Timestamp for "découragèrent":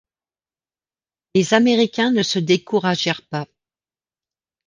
2.39-3.21